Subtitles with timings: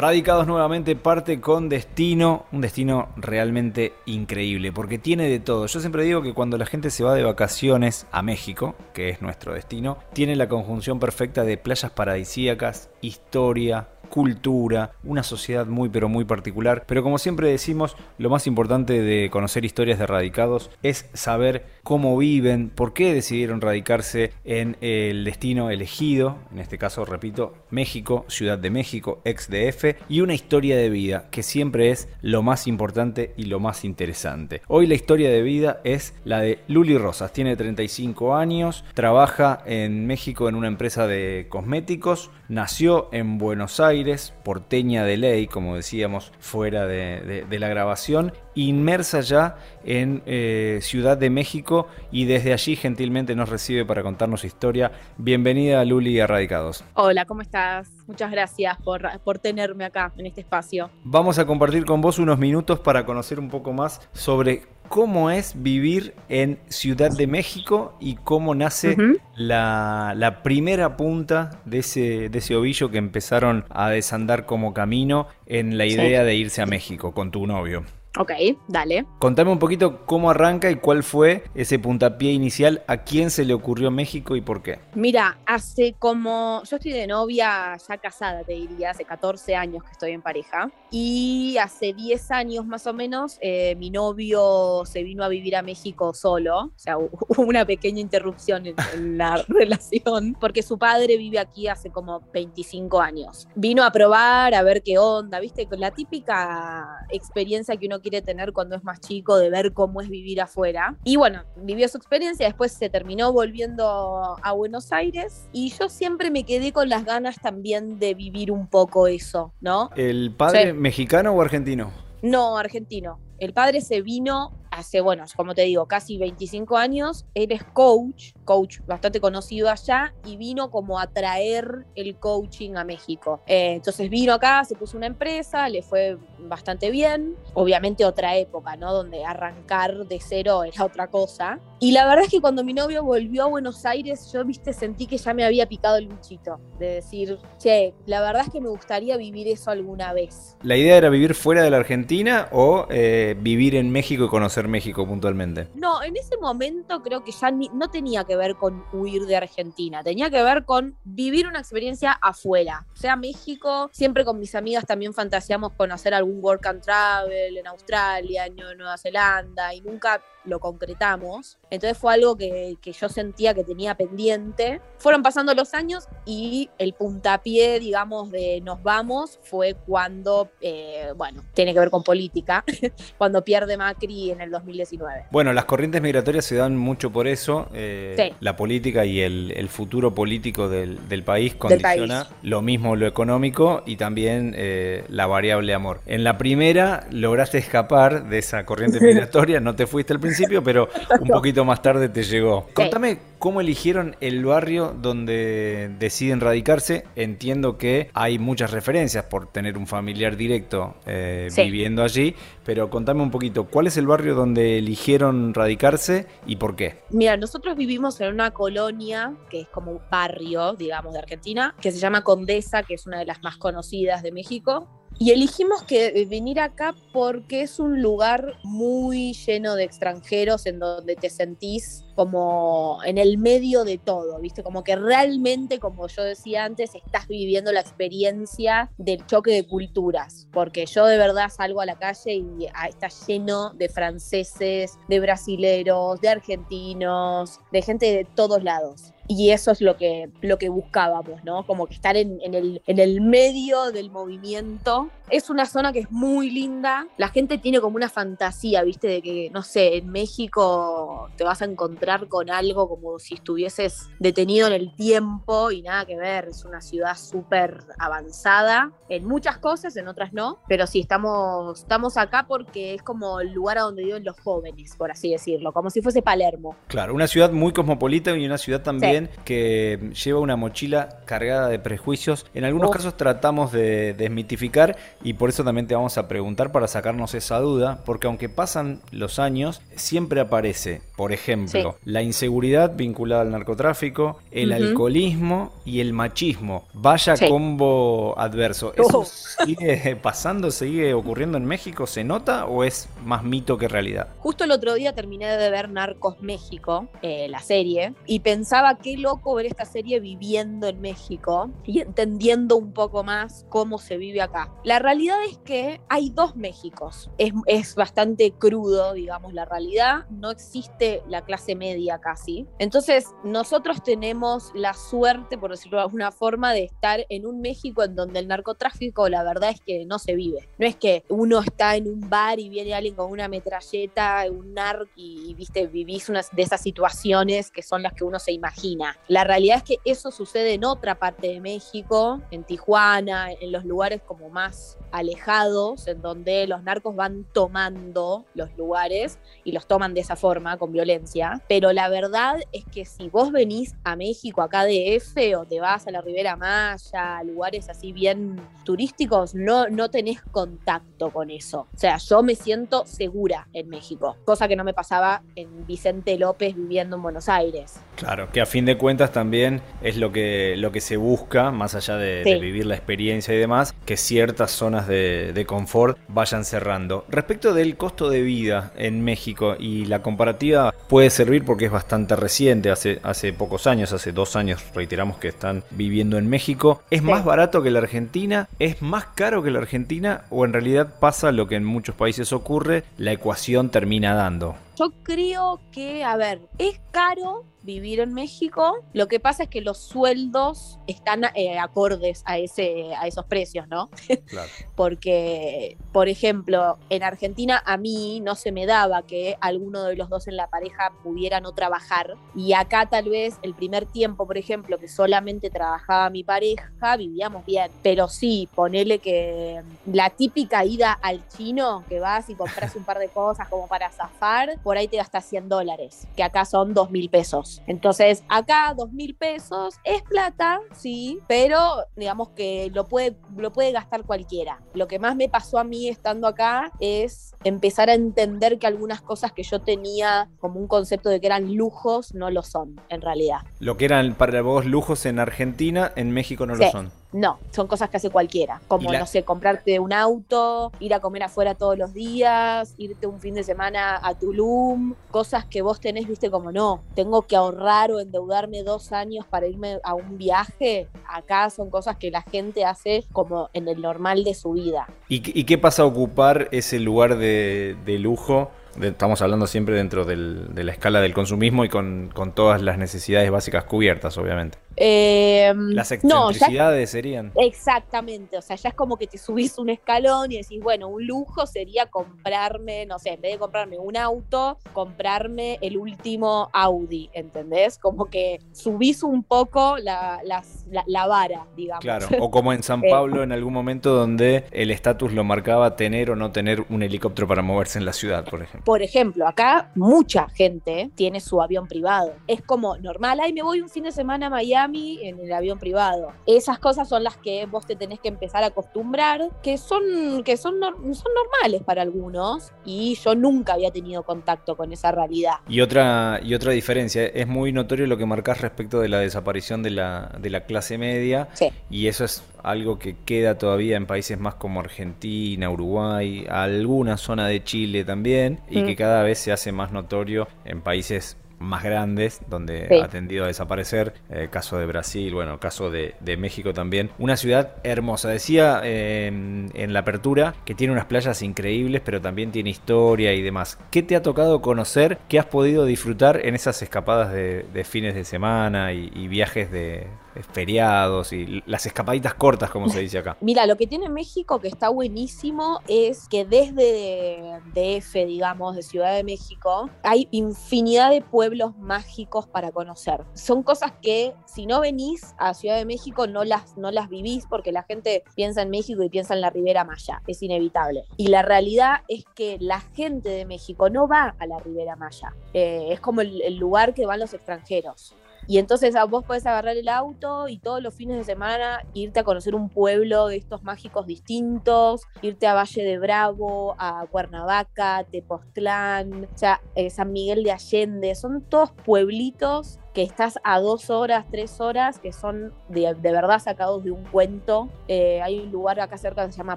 [0.00, 5.66] Radicados nuevamente parte con destino, un destino realmente increíble, porque tiene de todo.
[5.66, 9.20] Yo siempre digo que cuando la gente se va de vacaciones a México, que es
[9.20, 16.08] nuestro destino, tiene la conjunción perfecta de playas paradisíacas, historia, cultura, una sociedad muy pero
[16.08, 16.84] muy particular.
[16.86, 22.16] Pero como siempre decimos, lo más importante de conocer historias de radicados es saber cómo
[22.18, 28.58] viven, por qué decidieron radicarse en el destino elegido, en este caso, repito, México, Ciudad
[28.58, 33.32] de México, ex DF, y una historia de vida, que siempre es lo más importante
[33.36, 34.62] y lo más interesante.
[34.68, 40.06] Hoy la historia de vida es la de Luli Rosas, tiene 35 años, trabaja en
[40.06, 46.32] México en una empresa de cosméticos, nació en Buenos Aires, porteña de ley, como decíamos
[46.40, 53.36] fuera de, la grabación, inmersa ya en eh, Ciudad de México y desde allí gentilmente
[53.36, 54.90] nos recibe para contarnos su historia.
[55.16, 56.84] Bienvenida Luli a Radicados.
[56.94, 57.88] Hola, ¿cómo estás?
[58.08, 60.90] Muchas gracias por, por tenerme acá en este espacio.
[61.04, 65.54] Vamos a compartir con vos unos minutos para conocer un poco más sobre cómo es
[65.62, 68.96] vivir en Ciudad de México y cómo nace
[69.36, 75.78] la, primera punta de ese, de ese ovillo que empezaron a desandar como camino en
[75.78, 77.84] la idea de irse a México con tu novio.
[78.18, 78.32] Ok,
[78.66, 79.06] dale.
[79.20, 83.54] Contame un poquito cómo arranca y cuál fue ese puntapié inicial, a quién se le
[83.54, 84.80] ocurrió México y por qué.
[84.94, 89.92] Mira, hace como, yo estoy de novia ya casada, te diría, hace 14 años que
[89.92, 95.22] estoy en pareja y hace 10 años más o menos eh, mi novio se vino
[95.22, 100.36] a vivir a México solo, o sea, hubo una pequeña interrupción en, en la relación
[100.40, 103.46] porque su padre vive aquí hace como 25 años.
[103.54, 108.22] Vino a probar, a ver qué onda, viste, con la típica experiencia que uno quiere
[108.22, 110.96] tener cuando es más chico, de ver cómo es vivir afuera.
[111.04, 116.30] Y bueno, vivió su experiencia, después se terminó volviendo a Buenos Aires y yo siempre
[116.30, 119.90] me quedé con las ganas también de vivir un poco eso, ¿no?
[119.96, 121.92] ¿El padre mexicano o argentino?
[122.22, 123.18] No, argentino.
[123.38, 127.26] El padre se vino hace, bueno, como te digo, casi 25 años.
[127.34, 132.84] Él es coach, coach bastante conocido allá, y vino como a traer el coaching a
[132.84, 133.40] México.
[133.46, 137.36] Eh, entonces vino acá, se puso una empresa, le fue bastante bien.
[137.54, 138.92] Obviamente otra época, ¿no?
[138.92, 141.60] Donde arrancar de cero era otra cosa.
[141.78, 145.06] Y la verdad es que cuando mi novio volvió a Buenos Aires, yo, viste, sentí
[145.06, 146.60] que ya me había picado el bichito.
[146.78, 150.56] De decir, che, la verdad es que me gustaría vivir eso alguna vez.
[150.62, 154.68] ¿La idea era vivir fuera de la Argentina o eh, vivir en México y conocer
[154.70, 155.68] México puntualmente?
[155.74, 160.02] No, en ese momento creo que ya no tenía que ver con huir de Argentina,
[160.02, 162.86] tenía que ver con vivir una experiencia afuera.
[162.92, 167.56] O sea, México, siempre con mis amigas también fantaseamos con hacer algún work and travel
[167.56, 171.58] en Australia, en Nueva Zelanda, y nunca lo concretamos.
[171.70, 174.80] Entonces fue algo que, yo sentía que tenía pendiente.
[174.98, 181.42] Fueron pasando los años y el puntapié, digamos, de nos vamos fue cuando, eh, bueno,
[181.54, 182.64] tiene que ver con política,
[183.18, 185.24] cuando pierde Macri en el 2019.
[185.30, 187.68] Bueno, las corrientes migratorias se dan mucho por eso.
[187.74, 193.96] Eh, la política y el, futuro político del, país condiciona lo mismo lo económico y
[193.96, 196.00] también eh, la variable amor.
[196.06, 200.88] En la primera lograste escapar de esa corriente migratoria, no te fuiste al principio, pero
[201.20, 202.66] un poquito más tarde te llegó.
[202.74, 207.04] Contame cómo eligieron el barrio donde deciden radicarse.
[207.16, 212.34] Entiendo que hay muchas referencias por tener un familiar directo eh, viviendo allí,
[212.64, 217.02] pero contame un poquito, ¿cuál es el barrio donde eligieron radicarse y por qué?
[217.10, 221.92] Mira, nosotros vivimos en una colonia que es como un barrio, digamos, de Argentina, que
[221.92, 224.88] se llama Condesa, que es una de las más conocidas de México.
[225.22, 230.78] Y elegimos que eh, venir acá porque es un lugar muy lleno de extranjeros en
[230.78, 234.62] donde te sentís como en el medio de todo, ¿viste?
[234.62, 240.48] Como que realmente, como yo decía antes, estás viviendo la experiencia del choque de culturas,
[240.54, 245.20] porque yo de verdad salgo a la calle y ah, está lleno de franceses, de
[245.20, 250.68] brasileros, de argentinos, de gente de todos lados y eso es lo que, lo que
[250.68, 251.64] buscábamos, ¿no?
[251.64, 255.08] Como que estar en, el, en el medio del movimiento.
[255.30, 259.06] Es una zona que es muy linda, la gente tiene como una fantasía, ¿viste?
[259.06, 264.08] De que, no sé, en México te vas a encontrar con algo como si estuvieses
[264.18, 269.58] detenido en el tiempo y nada que ver, es una ciudad súper avanzada en muchas
[269.58, 273.82] cosas, en otras no, pero sí, estamos, estamos acá porque es como el lugar a
[273.82, 276.74] donde viven los jóvenes, por así decirlo, como si fuese Palermo.
[276.88, 281.78] Claro, una ciudad muy cosmopolita y una ciudad también que lleva una mochila cargada de
[281.78, 282.46] prejuicios.
[282.54, 286.88] En algunos casos tratamos de desmitificar y por eso también te vamos a preguntar para
[286.88, 291.96] sacarnos esa duda, porque aunque pasan los años, siempre aparece, por ejemplo.
[292.04, 296.86] La inseguridad vinculada al narcotráfico, el alcoholismo y el machismo.
[296.94, 298.92] Vaya combo adverso.
[298.96, 302.06] ¿Eso sigue pasando, sigue ocurriendo en México?
[302.06, 304.28] ¿Se nota o es más mito que realidad?
[304.38, 309.16] Justo el otro día terminé de ver Narcos México, eh, la serie, y pensaba qué
[309.16, 314.40] loco ver esta serie viviendo en México y entendiendo un poco más cómo se vive
[314.40, 314.72] acá.
[314.84, 317.30] La realidad es que hay dos Méxicos.
[317.38, 320.28] Es, es bastante crudo, digamos, la realidad.
[320.30, 322.66] No existe la clase media casi.
[322.78, 328.02] Entonces, nosotros tenemos la suerte, por decirlo de alguna forma, de estar en un México
[328.02, 330.68] en donde el narcotráfico, la verdad es que no se vive.
[330.78, 334.74] No es que uno está en un bar y viene alguien con una metralleta, un
[334.74, 338.99] narco y, viste, vivís unas de esas situaciones que son las que uno se imagina.
[339.28, 343.84] La realidad es que eso sucede en otra parte de México, en Tijuana, en los
[343.84, 350.14] lugares como más alejados, en donde los narcos van tomando los lugares y los toman
[350.14, 351.62] de esa forma, con violencia.
[351.68, 355.80] Pero la verdad es que si vos venís a México, acá de F, o te
[355.80, 361.86] vas a la Ribera Maya, lugares así bien turísticos, no, no tenés contacto con eso.
[361.94, 366.38] O sea, yo me siento segura en México, cosa que no me pasaba en Vicente
[366.38, 368.00] López viviendo en Buenos Aires.
[368.16, 371.94] Claro, que a fin de cuentas también es lo que, lo que se busca, más
[371.94, 377.24] allá de, vivir la experiencia y demás, que ciertas zonas de, de, confort vayan cerrando.
[377.28, 382.34] Respecto del costo de vida en México y la comparativa puede servir porque es bastante
[382.34, 387.04] reciente, hace, hace pocos años, hace dos años reiteramos que están viviendo en México.
[387.08, 388.68] ¿Es más barato que la Argentina?
[388.80, 390.42] ¿Es más caro que la Argentina?
[390.50, 393.04] ¿O en realidad pasa lo que en muchos países ocurre?
[393.16, 394.74] La ecuación termina dando.
[394.98, 399.04] Yo creo que, a ver, es caro vivir en México.
[399.12, 403.88] Lo que pasa es que los sueldos están eh, acordes a, ese, a esos precios,
[403.88, 404.10] ¿no?
[404.46, 404.70] Claro.
[404.96, 410.28] Porque, por ejemplo, en Argentina a mí no se me daba que alguno de los
[410.28, 412.34] dos en la pareja pudiera no trabajar.
[412.54, 417.64] Y acá tal vez el primer tiempo, por ejemplo, que solamente trabajaba mi pareja, vivíamos
[417.64, 417.90] bien.
[418.02, 423.18] Pero sí, ponele que la típica ida al chino, que vas y compras un par
[423.18, 427.10] de cosas como para zafar, por ahí te gastas 100 dólares, que acá son 2
[427.10, 427.79] mil pesos.
[427.86, 431.78] Entonces, acá 2 mil pesos es plata, sí, pero
[432.16, 434.80] digamos que lo puede, lo puede gastar cualquiera.
[434.94, 439.20] Lo que más me pasó a mí estando acá es empezar a entender que algunas
[439.20, 443.20] cosas que yo tenía como un concepto de que eran lujos no lo son, en
[443.20, 443.60] realidad.
[443.78, 447.19] Lo que eran para vos lujos en Argentina, en México no lo son.
[447.32, 451.44] No, son cosas que hace cualquiera, como, no sé, comprarte un auto, ir a comer
[451.44, 456.26] afuera todos los días, irte un fin de semana a Tulum, cosas que vos tenés,
[456.26, 461.08] viste, como no, tengo que ahorrar o endeudarme dos años para irme a un viaje,
[461.28, 465.06] acá son cosas que la gente hace como en el normal de su vida.
[465.28, 468.70] ¿Y, qué pasa a ocupar ese lugar de, de lujo?
[469.00, 472.98] Estamos hablando siempre dentro del, de la escala del consumismo y con, con, todas las
[472.98, 474.78] necesidades básicas cubiertas, obviamente.
[474.96, 477.52] Eh, las excentricidades serían.
[477.56, 481.26] Exactamente, o sea, ya es como que te subís un escalón y decís, bueno, un
[481.26, 487.30] lujo sería comprarme, no sé, en vez de comprarme un auto, comprarme el último Audi,
[487.32, 487.98] ¿entendés?
[487.98, 492.02] Como que subís un poco la, la, vara, digamos.
[492.02, 495.96] Claro, o como en San eh, Pablo en algún momento donde el estatus lo marcaba
[495.96, 498.84] tener o no tener un helicóptero para moverse en la ciudad, por ejemplo.
[498.84, 502.34] Por ejemplo, acá mucha gente tiene su avión privado.
[502.46, 505.78] Es como normal, ay, me voy un fin de semana a Miami en el avión
[505.78, 506.32] privado.
[506.46, 510.56] Esas cosas son las que vos te tenés que empezar a acostumbrar, que son, que
[510.56, 515.54] son, son normales para algunos y yo nunca había tenido contacto con esa realidad.
[515.68, 519.82] Y otra, y otra diferencia, es muy notorio lo que marcás respecto de la desaparición
[519.82, 521.48] de la, de la clase media
[521.90, 527.46] y eso es algo que queda todavía en países más como Argentina, Uruguay, alguna zona
[527.46, 532.40] de Chile también, y que cada vez se hace más notorio en países más grandes
[532.48, 534.14] donde ha tendido a desaparecer.
[534.28, 537.10] El caso de Brasil, bueno, caso de, México también.
[537.18, 538.30] Una ciudad hermosa.
[538.30, 543.42] Decía em, en la apertura que tiene unas playas increíbles, pero también tiene historia y
[543.42, 543.78] demás.
[543.90, 545.18] ¿Qué te ha tocado conocer?
[545.28, 550.06] ¿Qué has podido disfrutar en esas escapadas de, fines de semana y viajes de,
[550.52, 553.36] feriados y las escapaditas cortas, como se dice acá.
[553.40, 559.14] Mira, lo que tiene México que está buenísimo es que desde DF, digamos, de Ciudad
[559.14, 563.24] de México, hay infinidad de pueblos mágicos para conocer.
[563.34, 567.46] Son cosas que si no venís a Ciudad de México no las, no las vivís
[567.48, 570.22] porque la gente piensa en México y piensa en la Ribera Maya.
[570.26, 571.04] Es inevitable.
[571.16, 575.34] Y la realidad es que la gente de México no va a la Ribera Maya.
[575.52, 578.14] Eh, es como el lugar que van los extranjeros.
[578.50, 582.24] Y entonces vos podés agarrar el auto y todos los fines de semana irte a
[582.24, 589.28] conocer un pueblo de estos mágicos distintos, irte a Valle de Bravo, a Cuernavaca, Tepoztlán,
[589.32, 594.26] o sea, eh, San Miguel de Allende, son todos pueblitos que estás a dos horas,
[594.30, 597.68] tres horas, que son de, verdad sacados de un cuento.
[597.86, 599.56] Eh, hay un lugar acá cerca que se llama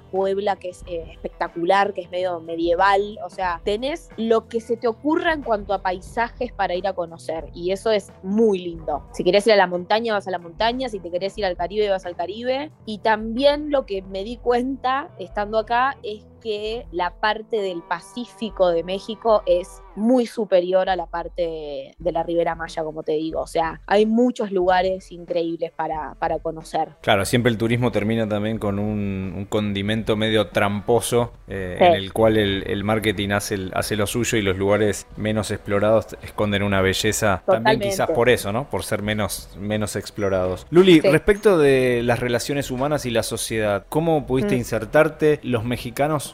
[0.00, 3.18] Puebla, que es eh, espectacular, que es medio medieval.
[3.24, 6.92] O sea, tenés lo que se te ocurra en cuanto a paisajes para ir a
[6.92, 7.50] conocer.
[7.54, 8.83] Y eso es muy lindo.
[9.12, 10.88] Si querés ir a la montaña, vas a la montaña.
[10.88, 12.70] Si te querés ir al Caribe, vas al Caribe.
[12.86, 18.68] Y también lo que me di cuenta estando acá es que la parte del Pacífico
[18.68, 23.40] de México es muy superior a la parte de la Ribera Maya, como te digo.
[23.40, 26.90] O sea, hay muchos lugares increíbles para, para conocer.
[27.00, 32.36] Claro, siempre el turismo termina también con un, condimento medio tramposo, eh, en el cual
[32.36, 37.42] el, marketing hace, hace lo suyo y los lugares menos explorados esconden una belleza.
[37.46, 38.68] También quizás por eso, ¿no?
[38.68, 40.66] Por ser menos, menos explorados.
[40.70, 44.58] Luli, respecto de las relaciones humanas y la sociedad, ¿cómo pudiste mm.
[44.58, 45.40] insertarte?
[45.42, 46.33] Los mexicanos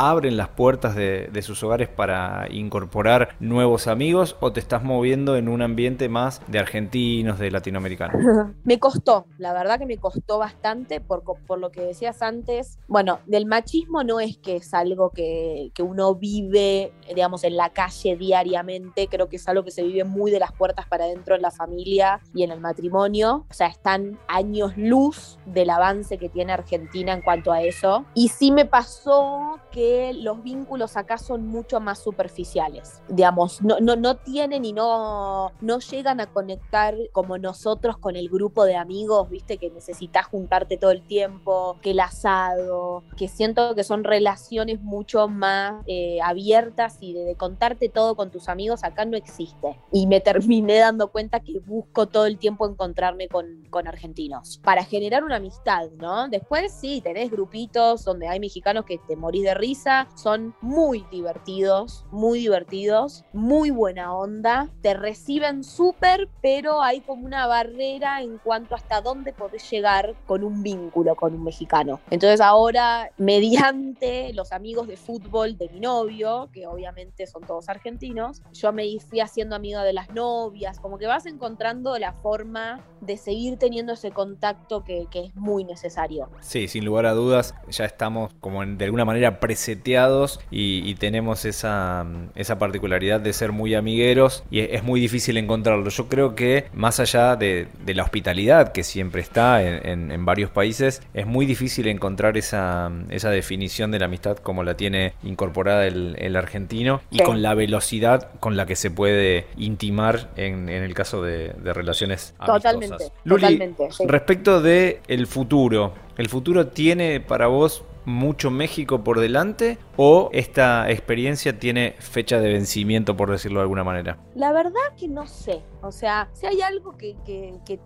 [0.00, 5.48] abren las puertas de, sus hogares para incorporar nuevos amigos o te estás moviendo en
[5.48, 8.16] un ambiente más de argentinos, de latinoamericanos?
[8.64, 12.78] me costó, la verdad que me costó bastante por, por lo que decías antes.
[12.88, 17.68] Bueno, del machismo no es que es algo que, que uno vive, digamos, en la
[17.70, 21.34] calle diariamente, creo que es algo que se vive muy de las puertas para adentro
[21.34, 23.44] en la familia y en el matrimonio.
[23.50, 28.06] O sea, están años luz del avance que tiene Argentina en cuanto a eso.
[28.14, 33.02] Y sí me pasó que los vínculos acá son mucho más superficiales.
[33.08, 38.28] Digamos, no, no, no tienen y no, no llegan a conectar como nosotros con el
[38.28, 43.74] grupo de amigos, viste, que necesitas juntarte todo el tiempo, que el asado, que siento
[43.74, 49.04] que son relaciones mucho más eh, abiertas y de, contarte todo con tus amigos acá
[49.04, 49.78] no existe.
[49.92, 54.84] Y me terminé dando cuenta que busco todo el tiempo encontrarme con, con argentinos para
[54.84, 56.28] generar una amistad, ¿no?
[56.28, 59.79] Después sí, tenés grupitos donde hay mexicanos que te morís de risa,
[60.14, 67.46] son muy divertidos, muy divertidos, muy buena onda, te reciben súper, pero hay como una
[67.46, 72.00] barrera en cuanto hasta dónde podés llegar con un vínculo con un mexicano.
[72.10, 78.42] Entonces ahora, mediante los amigos de fútbol de mi novio, que obviamente son todos argentinos,
[78.52, 83.16] yo me fui haciendo amiga de las novias, como que vas encontrando la forma de
[83.16, 86.30] seguir teniendo ese contacto que, es muy necesario.
[86.40, 92.04] Sí, sin lugar a dudas, ya estamos como de alguna manera seteados y, tenemos esa,
[92.34, 95.88] esa, particularidad de ser muy amigueros y es, muy difícil encontrarlo.
[95.88, 101.26] Yo creo que más allá de, la hospitalidad que siempre está en, varios países, es
[101.26, 107.00] muy difícil encontrar esa, esa definición de la amistad como la tiene incorporada el, argentino
[107.10, 112.34] y con la velocidad con la que se puede intimar en, el caso de, relaciones
[112.44, 119.78] totalmente, Totalmente, respecto de el futuro, ¿el futuro tiene para vos mucho México por delante
[119.96, 124.18] o esta experiencia tiene fecha de vencimiento, por decirlo de alguna manera?
[124.34, 125.62] La verdad que no sé.
[125.82, 127.16] O sea, si hay algo que,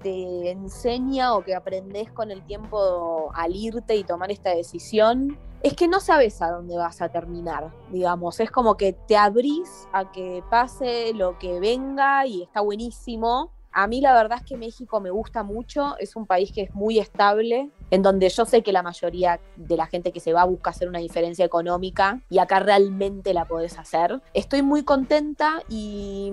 [0.03, 5.75] te enseña o que aprendes con el tiempo al irte y tomar esta decisión, es
[5.75, 8.39] que no sabes a dónde vas a terminar, digamos.
[8.41, 13.54] Es como que te abrís a que pase lo que venga y está buenísimo.
[13.77, 16.75] A mí la verdad es que México me gusta mucho, es un país que es
[16.75, 20.45] muy estable, en donde yo sé que la mayoría de la gente que se va
[20.45, 24.21] busca hacer una diferencia económica y acá realmente la podés hacer.
[24.33, 26.33] Estoy muy contenta y,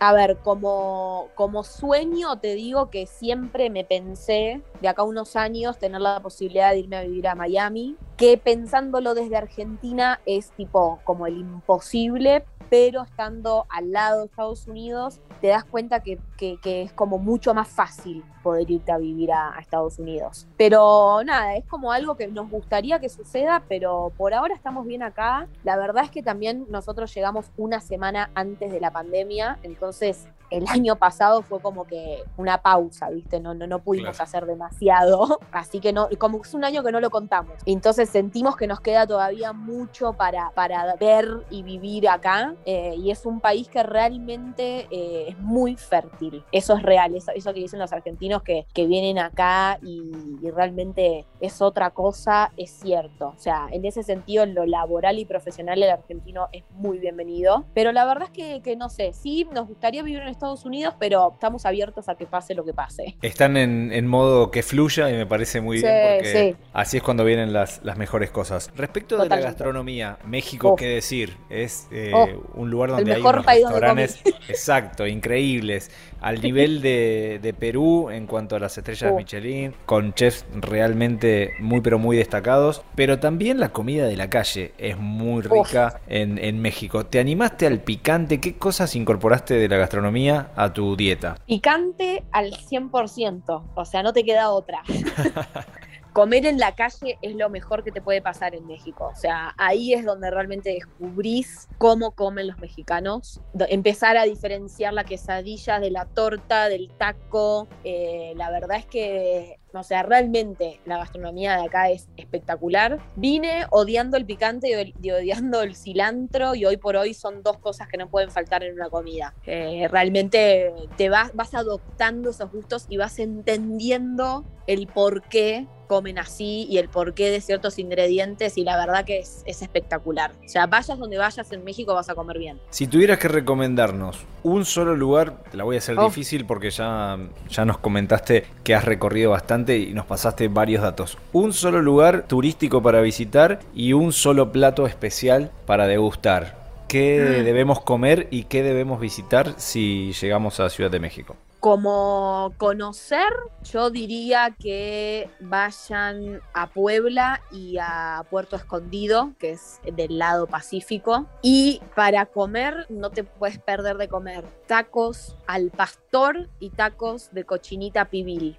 [0.00, 5.78] a ver, como, como sueño te digo que siempre me pensé de acá unos años
[5.78, 10.98] tener la posibilidad de irme a vivir a Miami, que pensándolo desde Argentina es tipo
[11.04, 16.92] como el imposible, pero estando al lado de Estados Unidos te das cuenta que, es
[16.92, 20.46] como mucho más fácil poder irte a vivir a, Estados Unidos.
[20.56, 25.02] Pero nada, es como algo que nos gustaría que suceda, pero por ahora estamos bien
[25.02, 25.48] acá.
[25.64, 30.66] La verdad es que también nosotros llegamos una semana antes de la pandemia, entonces el
[30.68, 33.40] año pasado fue como que una pausa, ¿viste?
[33.40, 37.00] No, no, no pudimos hacer demasiado, así que no, como es un año que no
[37.00, 37.54] lo contamos.
[37.66, 43.10] Entonces sentimos que nos queda todavía mucho para, para ver y vivir acá, eh, y
[43.10, 46.44] es un país que realmente eh, es muy fértil.
[46.52, 50.10] Eso es real, eso, eso que dicen los argentinos que, que vienen acá y,
[50.50, 53.28] realmente es otra cosa, es cierto.
[53.28, 57.66] O sea, en ese sentido, en lo laboral y profesional, el argentino es muy bienvenido.
[57.72, 60.94] Pero la verdad es que, que no sé, sí, nos gustaría vivir en Estados Unidos,
[60.98, 63.14] pero estamos abiertos a que pase lo que pase.
[63.20, 67.52] Están en, modo que fluya y me parece muy bien porque así es cuando vienen
[67.52, 68.70] las, mejores cosas.
[68.74, 71.36] Respecto de la gastronomía, México, ¿qué decir?
[71.50, 72.12] Es eh,
[72.54, 75.90] un lugar donde hay unos restaurantes exacto, increíbles,
[76.20, 81.98] al nivel de, Perú en cuanto a las estrellas Michelin, con chefs realmente muy pero
[81.98, 87.04] muy destacados, pero también la comida de la calle es muy rica en, en México.
[87.04, 88.40] ¿Te animaste al picante?
[88.40, 91.36] ¿Qué cosas incorporaste de la gastronomía a tu dieta?
[91.46, 94.82] Picante al 100%, o sea, no te queda otra.
[96.20, 99.10] comer en la calle es lo mejor que te puede pasar en México.
[99.10, 103.40] O sea, ahí es donde realmente descubrís cómo comen los mexicanos.
[103.70, 107.68] Empezar a diferenciar la quesadilla de la torta, del taco.
[107.84, 112.98] Eh, la verdad es que o sea, realmente la gastronomía de acá es espectacular.
[113.16, 117.88] Vine odiando el picante y odiando el cilantro y hoy por hoy son dos cosas
[117.88, 119.34] que no pueden faltar en una comida.
[119.46, 126.20] Eh, realmente te vas, vas adoptando esos gustos y vas entendiendo el por qué comen
[126.20, 130.30] así y el porqué de ciertos ingredientes y la verdad que es, espectacular.
[130.46, 132.60] O sea, vayas donde vayas en México vas a comer bien.
[132.70, 136.04] Si tuvieras que recomendarnos un solo lugar, la voy a hacer oh.
[136.04, 137.18] difícil porque ya,
[137.48, 141.18] ya nos comentaste que has recorrido bastante y nos pasaste varios datos.
[141.32, 146.56] Un solo lugar turístico para visitar y un solo plato especial para degustar.
[146.86, 147.44] ¿Qué mm.
[147.44, 151.34] debemos comer y qué debemos visitar si llegamos a Ciudad de México?
[151.60, 153.28] Como conocer,
[153.70, 161.26] yo diría que vayan a Puebla y a Puerto Escondido, que es del lado pacífico.
[161.42, 167.44] Y para comer, no te puedes perder de comer tacos al pastor y tacos de
[167.44, 168.58] cochinita pibil.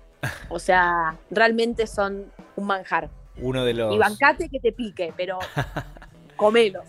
[0.50, 3.10] O sea, realmente son un manjar.
[3.38, 3.96] Uno de los.
[3.96, 5.40] Y bancate que te pique, pero
[6.42, 6.84] comelos.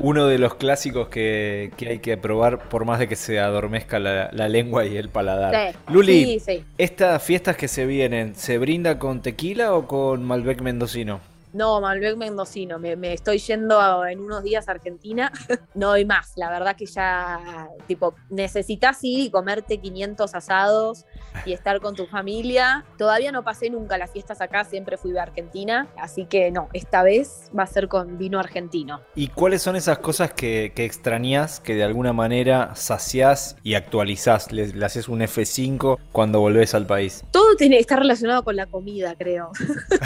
[0.00, 4.48] Uno de los clásicos que, hay que probar por más de que se adormezca la,
[4.48, 5.74] lengua y el paladar.
[5.90, 6.40] Luli,
[6.78, 11.20] ¿estas fiestas que se vienen, ¿se brinda con tequila o con Malbec mendocino?
[11.54, 15.32] No, Malbec Mendocino, me, me, estoy yendo en unos días a Argentina,
[15.74, 21.06] no hay más, la verdad que ya, tipo, necesitas ir y comerte 500 asados
[21.46, 22.84] y estar con tu familia.
[22.98, 27.04] Todavía no pasé nunca las fiestas acá, siempre fui de Argentina, así que no, esta
[27.04, 29.00] vez va a ser con vino argentino.
[29.14, 34.50] ¿Y cuáles son esas cosas que, que extrañas, que de alguna manera saciás y actualizás?
[34.50, 37.22] Le, le haces un F5 cuando volvés al país.
[37.30, 39.52] Todo tiene estar relacionado con la comida, creo.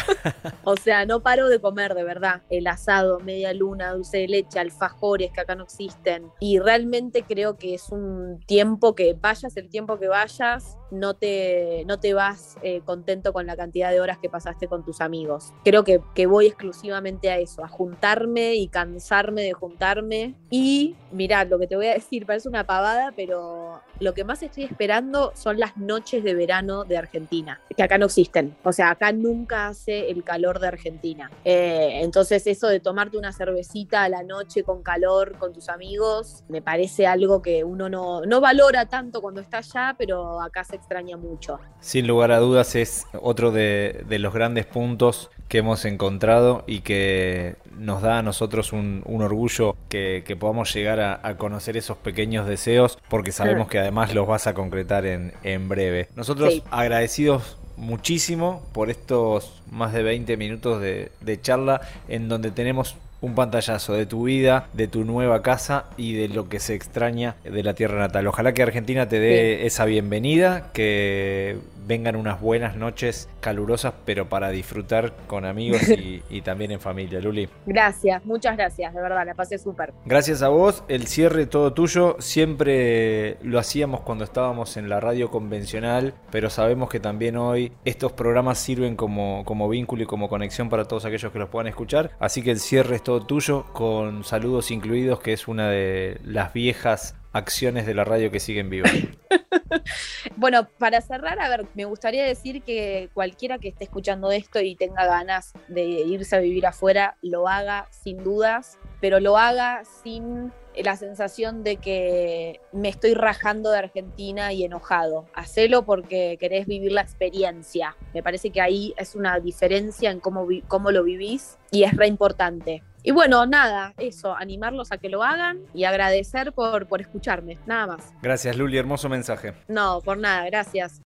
[0.65, 2.43] o sea, no para de comer, de verdad.
[2.51, 6.33] El asado, media luna, dulce de leche, alfajores que acá no existen.
[6.41, 11.85] Y realmente creo que es un tiempo que vayas el tiempo que vayas, no te,
[11.87, 15.53] no te vas eh, contento con la cantidad de horas que pasaste con tus amigos.
[15.65, 20.35] Creo que, que voy exclusivamente a eso, a juntarme y cansarme de juntarme.
[20.51, 24.43] Y mirad, lo que te voy a decir parece una pavada, pero lo que más
[24.43, 28.57] estoy esperando son las noches de verano de Argentina, que acá no existen.
[28.65, 31.28] O sea, acá nunca hace el calor de Argentina.
[31.45, 36.45] Eh, entonces eso de tomarte una cervecita a la noche con calor con tus amigos,
[36.49, 40.77] me parece algo que uno no, no valora tanto cuando está allá, pero acá se
[40.77, 41.59] extraña mucho.
[41.81, 47.57] Sin lugar a dudas es otro de, los grandes puntos que hemos encontrado y que
[47.77, 53.33] nos da a nosotros un, orgullo que, podamos llegar a, conocer esos pequeños deseos porque
[53.33, 56.09] sabemos que además los vas a concretar en, breve.
[56.17, 62.97] Nosotros agradecidos muchísimo por estos más de 20 minutos de, de charla en donde tenemos
[63.21, 67.37] un pantallazo de tu vida, de tu nueva casa y de lo que se extraña
[67.43, 68.27] de la tierra natal.
[68.27, 74.51] Ojalá que Argentina te dé esa bienvenida, que vengan unas buenas noches calurosas, pero para
[74.51, 75.81] disfrutar con amigos
[76.31, 77.21] y, también en familia.
[77.21, 77.49] Luli.
[77.67, 79.93] Gracias, muchas gracias, de verdad, la pasé súper.
[80.05, 82.17] Gracias a vos, el cierre todo tuyo.
[82.21, 88.13] Siempre lo hacíamos cuando estábamos en la radio convencional, pero sabemos que también hoy estos
[88.13, 92.11] programas sirven como, como vínculo y como conexión para todos aquellos que los puedan escuchar.
[92.21, 96.53] Así que el cierre es todo tuyo, con saludos incluidos, que es una de las
[96.53, 98.93] viejas acciones de la radio que siguen vivas.
[100.37, 104.77] bueno, para cerrar, a ver, me gustaría decir que cualquiera que esté escuchando esto y
[104.77, 110.53] tenga ganas de irse a vivir afuera, lo haga sin dudas, pero lo haga sin
[110.83, 115.27] la sensación de que me estoy rajando de Argentina y enojado.
[115.35, 117.97] Hacelo porque querés vivir la experiencia.
[118.15, 122.07] Me parece que ahí es una diferencia en cómo, cómo lo vivís y es re
[122.07, 122.83] importante.
[123.09, 127.87] Y bueno, nada, eso, animarlos a que lo hagan y agradecer por, por escucharme, nada
[127.87, 128.13] más.
[128.21, 129.55] Gracias, Luli, hermoso mensaje.
[129.67, 131.01] No, por nada, gracias.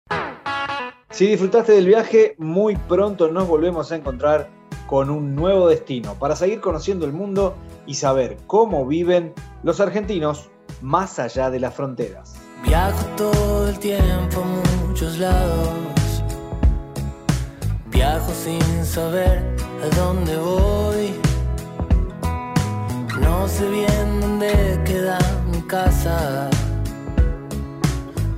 [1.09, 4.47] Si disfrutaste del viaje, muy pronto nos volvemos a encontrar
[4.87, 9.33] con un nuevo destino para seguir conociendo el mundo y saber cómo viven
[9.63, 10.49] los argentinos
[10.81, 12.33] más allá de las fronteras.
[12.63, 16.23] Viajo todo el tiempo a muchos lados.
[17.87, 19.43] Viajo sin saber
[19.83, 21.18] a dónde voy.
[23.29, 25.19] No sé bien dónde queda
[25.51, 26.49] mi casa.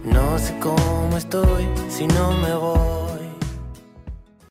[0.04, 3.01] No sé cómo estoy si no me voy.